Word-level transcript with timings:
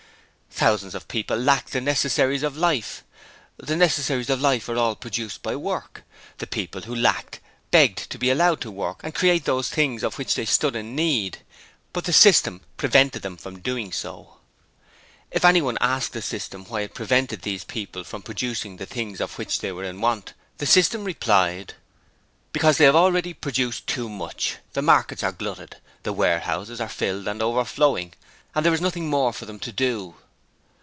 Thousands 0.53 0.93
of 0.93 1.07
people 1.07 1.37
lacked 1.37 1.71
the 1.71 1.81
necessaries 1.81 2.43
of 2.43 2.55
life. 2.55 3.03
The 3.57 3.75
necessaries 3.75 4.29
of 4.29 4.41
life 4.41 4.69
are 4.69 4.77
all 4.77 4.95
produced 4.95 5.41
by 5.41 5.55
work. 5.55 6.03
The 6.37 6.45
people 6.45 6.81
who 6.81 6.93
lacked 6.93 7.39
begged 7.71 8.07
to 8.11 8.19
be 8.19 8.29
allowed 8.29 8.61
to 8.61 8.69
work 8.69 8.99
and 9.03 9.15
create 9.15 9.45
those 9.45 9.69
things 9.69 10.03
of 10.03 10.19
which 10.19 10.35
they 10.35 10.45
stood 10.45 10.75
in 10.75 10.93
need. 10.95 11.39
But 11.93 12.03
the 12.03 12.13
System 12.13 12.61
prevented 12.77 13.23
them 13.23 13.37
from 13.37 13.55
so 13.55 13.61
doing. 13.61 13.93
If 15.31 15.43
anyone 15.43 15.79
asked 15.81 16.13
the 16.13 16.21
System 16.21 16.65
why 16.65 16.81
it 16.81 16.93
prevented 16.93 17.41
these 17.41 17.63
people 17.63 18.03
from 18.03 18.21
producing 18.21 18.77
the 18.77 18.85
things 18.85 19.19
of 19.19 19.39
which 19.39 19.61
they 19.61 19.71
were 19.71 19.85
in 19.85 19.99
want, 19.99 20.33
the 20.59 20.67
System 20.67 21.05
replied: 21.05 21.73
'Because 22.53 22.77
they 22.77 22.85
have 22.85 22.95
already 22.95 23.33
produced 23.33 23.87
too 23.87 24.09
much. 24.09 24.57
The 24.73 24.83
markets 24.83 25.23
are 25.23 25.31
glutted. 25.31 25.77
The 26.03 26.13
warehouses 26.13 26.79
are 26.79 26.89
filled 26.89 27.27
and 27.27 27.41
overflowing, 27.41 28.13
and 28.53 28.63
there 28.63 28.73
is 28.75 28.81
nothing 28.81 29.09
more 29.09 29.33
for 29.33 29.47
them 29.47 29.57
to 29.57 29.71
do.' 29.71 30.15